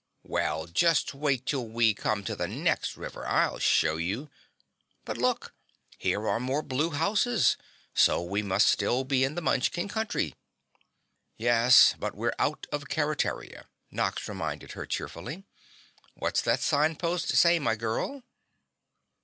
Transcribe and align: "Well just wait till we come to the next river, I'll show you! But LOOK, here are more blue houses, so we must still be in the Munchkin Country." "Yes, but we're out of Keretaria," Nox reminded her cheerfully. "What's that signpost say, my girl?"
"Well 0.23 0.65
just 0.65 1.13
wait 1.13 1.45
till 1.45 1.67
we 1.67 1.93
come 1.93 2.23
to 2.23 2.35
the 2.35 2.47
next 2.47 2.97
river, 2.97 3.23
I'll 3.27 3.59
show 3.59 3.97
you! 3.97 4.31
But 5.05 5.19
LOOK, 5.19 5.53
here 5.99 6.27
are 6.27 6.39
more 6.39 6.63
blue 6.63 6.89
houses, 6.89 7.55
so 7.93 8.19
we 8.19 8.41
must 8.41 8.67
still 8.67 9.03
be 9.03 9.23
in 9.23 9.35
the 9.35 9.43
Munchkin 9.43 9.87
Country." 9.87 10.33
"Yes, 11.37 11.93
but 11.99 12.15
we're 12.15 12.33
out 12.39 12.65
of 12.71 12.89
Keretaria," 12.89 13.67
Nox 13.91 14.27
reminded 14.27 14.71
her 14.71 14.87
cheerfully. 14.87 15.43
"What's 16.15 16.41
that 16.41 16.61
signpost 16.61 17.35
say, 17.35 17.59
my 17.59 17.75
girl?" 17.75 18.23